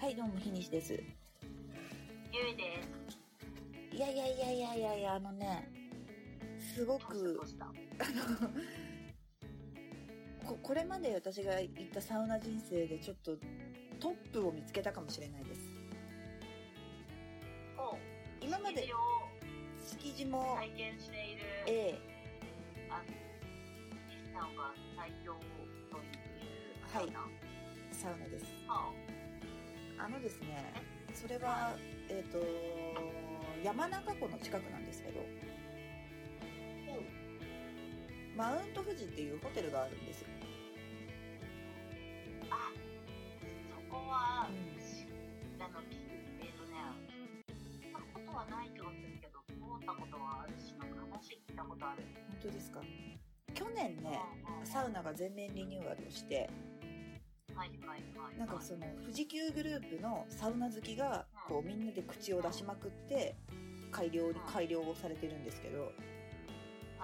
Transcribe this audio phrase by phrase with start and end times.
[0.00, 0.94] はい、どうも、日西です。
[2.32, 2.82] ゆいで
[3.90, 3.94] す。
[3.94, 5.70] いやいやいやいやいやいや、あのね、
[6.58, 7.80] すごくどう、したどうし
[10.48, 13.36] ここれまで私が行ったサウナ人生でちょっと
[14.00, 15.70] トップを見つけたかもしれないです。
[18.40, 18.88] 今まで
[19.86, 21.98] 築地も、体験している、ええ
[24.08, 27.28] 西さんが最強というはいサウナ
[27.92, 28.46] サウナです。
[28.66, 29.19] はあ
[30.08, 30.72] のですね、
[31.14, 31.76] それは、
[32.08, 32.38] えっ、と、
[33.62, 35.20] 山中湖の近くなんですけど、
[38.36, 40.28] マウント富士っていうホテルがあるんですよ。
[42.50, 42.72] あ、
[43.68, 45.06] そこは、うんし
[45.58, 45.96] あの、き
[46.40, 46.78] えっ、とね、
[47.82, 52.02] 行ったことはない気がするけど、通ったことはあるし、なんか話聞いたことある。
[52.30, 52.80] 本当ですか？
[53.52, 54.18] 去年ね、
[54.64, 56.48] サウナが全面リニューアルをして、
[57.60, 58.38] はいはいはい。
[58.38, 63.36] なんかその富士急グループのサウナ好きがこうみんなで口を出しまくって
[63.92, 65.82] 改良に改良をされてるんですけど。
[65.82, 65.86] は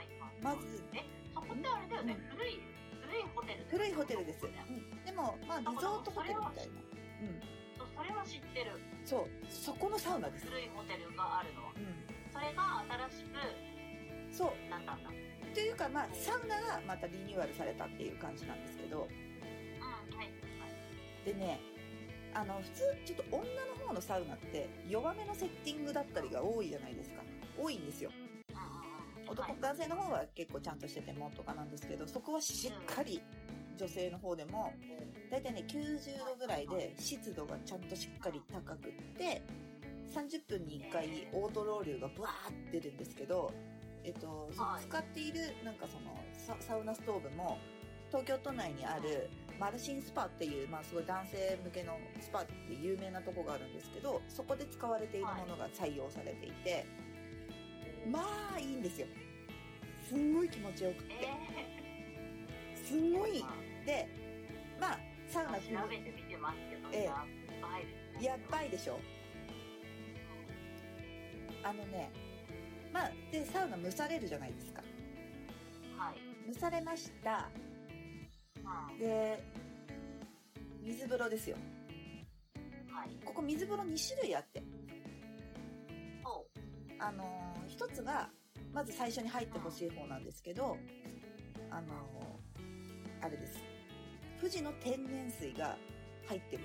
[0.00, 0.54] いはい。
[0.54, 1.02] まずえ、
[1.34, 2.38] そこってあれだよね、うん。
[2.38, 2.62] 古い、
[3.02, 3.66] 古いホテル。
[3.68, 6.78] 古いホテルです、ねうん、でもまあリゾートホテルみたいな。
[7.18, 7.42] うん。
[7.74, 8.78] そうそれは知ってる。
[9.04, 9.28] そう。
[9.50, 10.46] そこのサウナです。
[10.46, 11.74] 古いホテルがあるのは。
[11.74, 11.82] う
[12.30, 14.70] それが新しくんそう。
[14.70, 15.10] なったんだ。
[15.10, 19.10] うん、というかまあサウナがまたリニューアルされたっていう感じなんですけど。
[21.24, 21.60] でね
[22.34, 27.22] あの普通ちょっと女の方のサウナって弱めのセッティングだったりが多いじゃないですか。
[27.56, 28.10] 多いんですよ。
[29.28, 29.60] 男、はい。
[29.60, 33.22] 男性の方は結構ちゃんとしててもとかなんですけどそこはしっかり
[33.76, 34.72] 女性の方でも
[35.30, 39.42] 大体ね90度ぐらいで湿度がちゃんとしっかり高くって
[40.12, 43.52] 30分に1回オートロウリュがブワーって出るんですけど、
[44.04, 44.82] えっと、そのはい。
[44.82, 47.58] 使っているなんかそのササウナストーブも
[48.08, 56.84] 東京都内にあるマルシンスパっていう、まあ、すごい男性向けのスパって有名なとこがあるんですけどそこで使われているものが採用されていて、
[58.10, 58.20] ま
[58.54, 59.06] あいいんですよ。
[60.08, 61.14] すんごい気持ちよくって。
[61.22, 63.42] え すんごい。
[63.42, 64.08] ー、で
[64.80, 67.04] まあサウナまあ調べてみてますけど、ええ。
[67.04, 67.18] やっ
[67.62, 68.26] ばいですね。
[68.26, 69.00] やっばいでしょ。
[71.62, 72.10] あのね
[72.92, 74.82] まあでサウナ蒸されるじゃないですか。
[75.96, 76.52] はい。
[76.52, 77.48] 蒸されました。
[77.68, 77.73] うん
[78.98, 79.42] で
[80.82, 81.56] 水風呂ですよ。
[82.90, 83.10] はい。
[83.24, 84.62] ここ水風呂2種類あって。
[86.24, 86.46] お
[86.98, 88.28] あのー一つが
[88.72, 90.76] まず最初に入ってほしい方なんですけど
[91.70, 93.58] あのーあれです。
[94.38, 95.76] 富士の天然水が
[96.28, 96.64] 入ってる。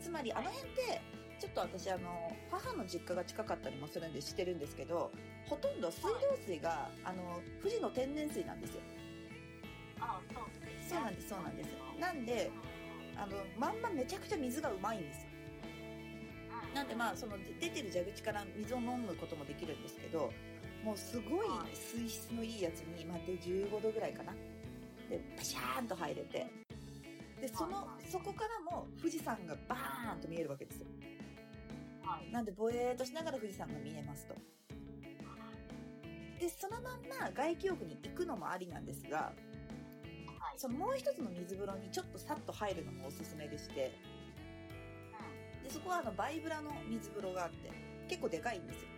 [0.00, 1.00] つまりあの辺って
[1.38, 5.10] ちょっと私あの母の実家が近かったりもするんで知ってるんですけど
[5.48, 6.10] ほとんど水道
[6.46, 8.80] 水があの富士の天然水なんですよ。
[10.00, 10.44] あ、そう。
[10.88, 11.68] そうなんですそうなんです。
[11.98, 12.50] なんで
[13.16, 15.28] あのまんまめちゃくちゃ水がうまいんですよ。
[16.74, 20.32] なんでまあその出てる蛇口から水を飲むこともできるんですけど
[20.82, 24.32] もうすごい水質のいいやつに、まあ、で15度ぐらいかな。
[25.10, 26.46] でパシャーンと入れて。
[27.40, 30.86] でそのそこからも富士山がバーンと見えるわけですよ。
[32.04, 32.32] はい。
[32.32, 34.34] なんでぼえーっとしながら富士山が見えますと。
[36.38, 39.32] でそのまんま外気浴に行くのもありなんですが
[40.52, 40.58] はい。
[40.60, 43.96] そのもう一つの水風呂にちょっとさっと入るのもおすすめでして
[45.62, 47.70] うでそこはあのバイブラの水風呂があって
[48.08, 48.88] 結構でかいんですよ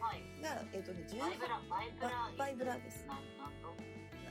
[0.00, 0.02] ん。
[0.02, 0.22] はい。
[0.42, 2.32] がえっ、とね18バイブラ、バイブラバ。
[2.36, 3.14] バイブラですな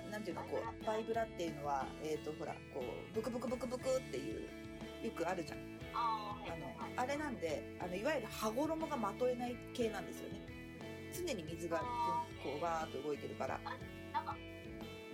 [0.04, 4.50] ん、なんていうのこバイブラうバイブラっていうのはえっ、とほらこうブクブクブクブクっていう
[5.06, 5.60] よくあるじゃん
[5.94, 6.60] あー、はい。
[6.60, 10.42] あのはいあれなんであのいわゆる羽衣がまとえない系なんですよね
[11.14, 11.80] 常に水が
[12.44, 13.60] こうバーっと動いてるから
[14.14, 14.36] なんか、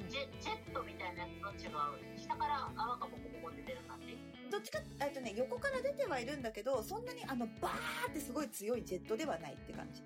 [0.09, 2.19] ジェジェットみたいなやつと違う。
[2.19, 4.17] 下から泡がボコボコって出る感じ？
[4.51, 10.01] どっちかえっとね横から出てはいるんだけどそんなにあのバーってすごい強いジェットではないって感じ。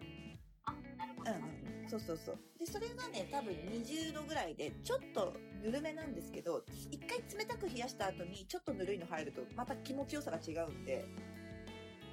[0.65, 1.31] あ、なるほうど。
[1.31, 1.89] んうん。
[1.89, 2.39] そうそうそう。
[2.59, 5.33] でそれがね多分20度ぐらいでちょっと
[5.63, 11.05] ぬるめなんですけど一回冷たく冷やした後にちょっとぬるいの入るとまた気持ちよさが違うんで。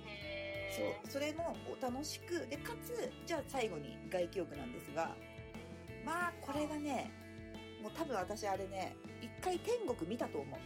[0.06, 1.12] へそう。
[1.12, 2.46] それもお楽しく。
[2.48, 5.16] でかつじゃあ最後に外気浴なんですが
[6.04, 7.10] まあこれがね
[7.82, 10.61] もう多分私あれね一回天国見たと思う。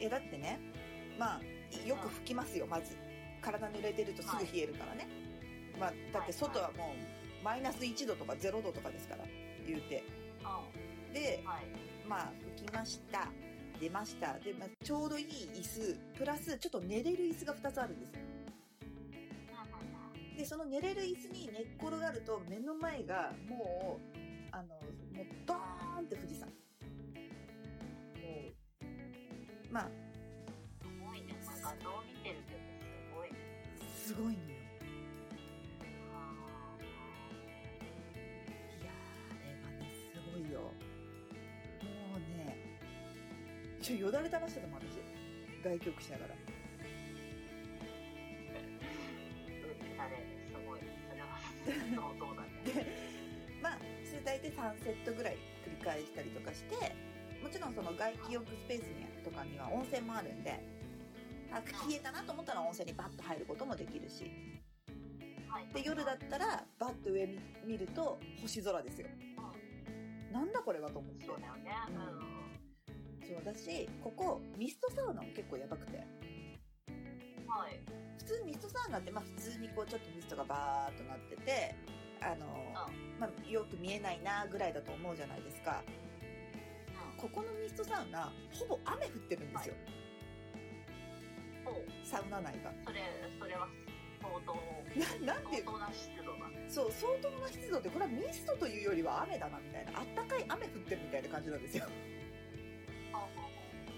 [0.00, 0.58] え だってね
[1.18, 2.96] まあよく拭きますよまず。
[3.42, 5.08] 体濡れてるとすぐ冷えるからね、
[5.78, 6.94] まあだって外はも
[7.40, 9.24] うマイナス1度とか0度とかですから
[9.66, 10.02] 言うて。
[10.44, 10.62] あ
[11.12, 11.64] ではい。
[12.06, 13.28] まあ拭きました
[13.80, 14.38] 出ました。
[14.40, 18.29] で、まあ、ちょうどいい椅子プラスちょっと寝れる椅子が2つあるんですよ
[20.40, 24.18] で、その寝れる椅子に寝っ転がると、目の前がもう、
[24.50, 25.58] あの、もうドー
[25.96, 26.48] ンって富士山。
[26.48, 26.54] も
[28.80, 28.84] う、
[29.70, 29.90] まあ。
[30.80, 31.36] すごいね。
[31.44, 32.60] まあ、画像を見てるけど、
[32.96, 33.28] すごい。
[33.84, 34.38] すごい、ね、
[38.80, 40.60] いやー、あれがね、すごいよ。
[40.60, 40.72] も
[42.16, 42.56] うね、
[43.82, 44.96] ちょ、よだれ垂らしてたもん、私。
[45.62, 46.34] 外局しながら。
[51.70, 52.86] れは相当だね。
[53.62, 56.74] まあ、それ大体3セットぐらい繰り返したりとかして、
[57.42, 60.60] もちろんその外気浴スペースにとかには温泉もあるんで、
[61.52, 61.58] あ
[61.88, 64.30] 冷えたなと思ったら温泉にバッと入ることもできるし。
[65.48, 65.66] はい。
[65.74, 69.08] で、夜だったら、バッと上見見ると星空ですよ。
[69.14, 69.60] うん
[70.32, 71.26] なんだこれはと思って。
[71.26, 71.72] そうだよね。
[71.88, 73.34] うん。
[73.34, 76.06] そうだし、ここ、ミストサウナも結構やばくて。
[77.50, 77.80] はい。
[78.18, 81.74] 普通ミストサウナって、まあ普通にこうちょっとミストがバーっとなってて、
[82.22, 82.46] あの、
[83.18, 85.82] まあよく見えないなぐらいだと思うじゃないですか。
[85.84, 87.20] うん。
[87.20, 89.74] ここのミストサウナ、ほぼ雨降ってるんですよ。
[91.64, 92.06] ほう。
[92.06, 92.72] サウナ内が。
[92.86, 93.00] それ、
[93.38, 93.68] それは
[94.22, 94.54] 相当、
[95.26, 96.66] な、なんていう相当な湿度だね。
[96.68, 99.98] そう、相当な湿度で、これはミストというよりは雨だな、みたいな。
[99.98, 101.86] あったかい雨降ってるみたいな感じなんですよ。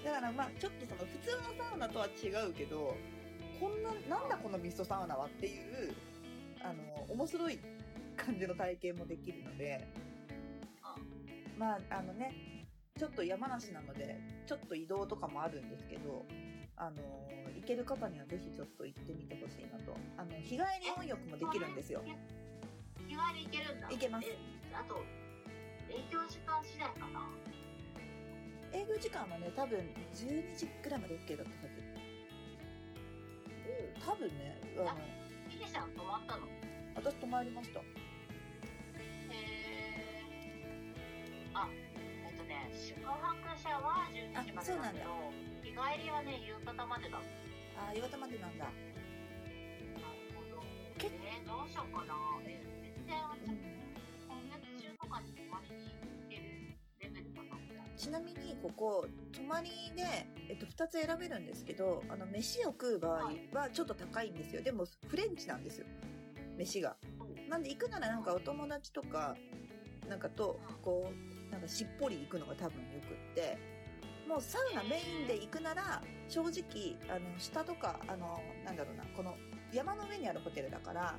[0.05, 2.97] だからまあ、ちょっとその普通のサウナとは違うけど、
[3.63, 5.95] こんな、なんだこのミストサウナはっていう、
[6.65, 7.61] あの、面白い
[8.17, 9.87] 感じの体験もできるので、
[11.57, 12.67] まあ、あのね、
[12.99, 16.27] ちょっと山梨なので、ちょっと移動とかもあるんですけど、
[16.77, 16.97] あの、
[17.55, 19.97] 行ける方にはぜひちょっと行ってみてほしいなと。
[20.17, 20.63] あの、日帰り
[20.99, 22.03] 温浴もできるんですよ。
[23.07, 23.89] 日帰り行けるんだ。
[23.89, 24.37] 行けますえ
[24.75, 25.05] あと、
[25.89, 27.31] 営業時間次第かな。
[28.73, 29.79] 営業時間はね、多分
[30.15, 31.72] 12時ぐらいまで OK だったはず。
[34.05, 34.85] 多分ね、あの、
[35.87, 36.47] ん泊まったの？
[36.47, 36.51] へ
[36.95, 37.81] 私泊まりました。
[37.81, 37.85] え。
[41.55, 41.69] あ、
[42.27, 43.17] えっとね、宿泊
[43.59, 45.33] 者は12時までだけど、
[45.63, 47.11] 日帰りはね、夕方までだ。
[47.11, 47.25] なる
[47.79, 48.67] ああ、夕方までなんだ。
[50.35, 50.63] ほど。
[50.99, 52.15] 結えー、どうしようかな。
[52.47, 52.63] え
[53.07, 53.17] 全然、
[53.47, 53.63] うん
[54.29, 56.43] 今月中とかに泊まりに行ける
[57.01, 57.57] レベルかな。
[57.97, 64.61] ちなみに、ここ、泊まりで、えっと、2つ選べるんですけど、あの、飯を食う場合はちょっと高いんですよ。
[64.61, 65.87] でも、フレンチなんですよ。
[66.59, 66.95] 飯が。
[67.49, 69.35] なんで、行くならなんかお友達とか、
[70.11, 73.57] なんかと、こう、なんかしっぽり行くのが多分よくって、
[74.29, 79.35] もうサウナメインで行くなら、正直、あの、下とか、あの、なんだろうな、この
[79.73, 81.19] 山の上にあるホテルだから、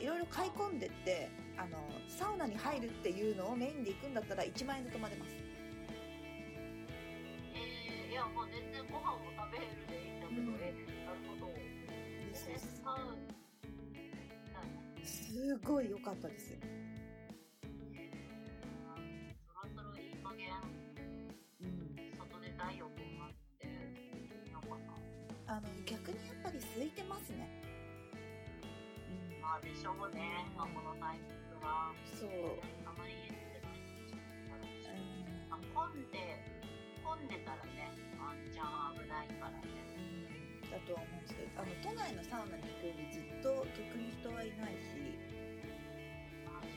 [0.00, 1.76] いろいろ買い込んでって、あの、
[2.06, 5.47] サウナに入るっていうのをメインで行くんだったら1万円で泊まれます。
[8.28, 10.76] えー、いや、もう全然ご飯も食べるでいいんだけど、うんえ、
[11.06, 11.52] なるほど。
[11.54, 13.38] ですえ、使う。
[15.04, 16.52] すごい良かったです。
[16.52, 16.58] そ
[19.54, 20.52] ろそろいい加減、
[21.62, 21.96] うん。
[22.18, 23.28] 外で大浴になっ
[23.58, 23.66] て、
[24.44, 25.56] みようかな。
[25.56, 27.48] あの、逆にやっぱり空いてますね。
[29.08, 29.40] うん。
[29.40, 31.92] まあでしょうね、まあこのタイミングは。
[32.14, 32.28] そう。
[32.84, 34.96] あまり家出てないしう
[35.46, 35.48] ん。
[35.48, 36.18] まあ、混んで、
[37.08, 37.88] 混んでたらね、
[38.20, 39.64] ワンチャン危ないからね。
[40.68, 45.16] だとは思うんですけど、あの、都内のサウナに行くよりずっと逆に人はいないし、
[46.44, 46.68] まあ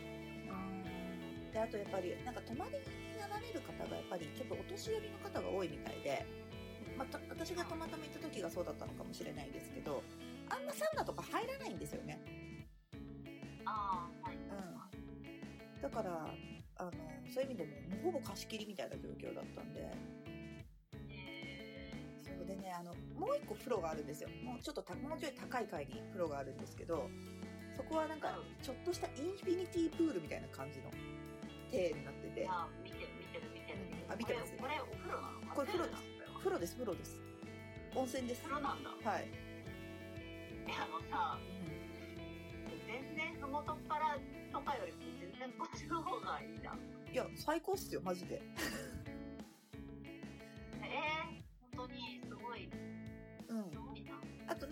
[1.51, 6.23] で、あとやっぱり、なんか泊まりになられる方がやっぱりちょっとお年寄りの方が多いみたいで、
[6.95, 9.99] また、私がたまたま行った時がそうだったのかもしれないですけど、
[10.47, 12.15] あんまサウナとか入らないんですよね。
[13.67, 14.39] ああ、はい。
[14.39, 15.81] うん。
[15.83, 16.31] だから、
[16.79, 16.91] あの、
[17.27, 17.71] そういう意味でも、
[18.03, 19.91] ほぼ貸し切りみたいな状況だったんで
[22.61, 24.29] ね、あの、もう一個風呂があるんですよ。
[24.43, 27.09] もうちょっとた、もうちょい高い階に風呂があるんですけど、
[27.75, 30.91] そこはなんか、ちょっとしたインフィニティプールみたいな感じの
[31.71, 33.77] 体になってー、て、あ、見てる、見てる、見てる。
[34.09, 36.11] あ見てますこれ、お風呂なのかこれ風呂ですす。
[36.37, 37.19] 風呂です、風呂です。
[37.95, 38.41] 温泉です。
[38.43, 38.89] 風呂なんだ。
[38.89, 39.27] はい。
[40.67, 41.39] え、あのさ、
[42.87, 44.17] 全然ふもとから
[44.51, 46.75] とかよりも全然こっちの方がいいな。
[47.11, 48.41] いや、最高っすよ、マジで。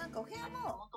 [0.09, 0.89] なんかお部屋ふも、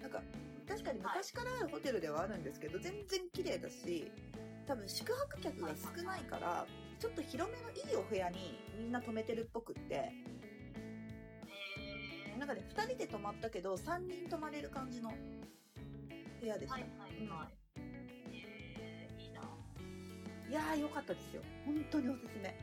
[0.00, 0.20] なんか、
[0.66, 4.10] 確かに昔からあるホテルではあるんですけど、全然綺麗だし、
[4.66, 6.66] 多分宿泊客が少ないから、
[6.98, 10.10] ちょっと広めのいいお部屋にみんな泊めてるっぽくって、
[12.34, 15.12] えなんかね、二人で泊まったけど、三人泊まれる感じの
[16.40, 16.74] 部屋でー、した。
[16.74, 17.48] はいはいはい。
[18.32, 19.40] えー、いいな。
[20.50, 21.42] いやー、良かったですよ。
[21.64, 22.58] 本当におすすめ。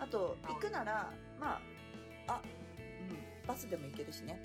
[0.00, 1.60] あと、行くなら、まあ、
[3.50, 4.40] バスでも行けるしね。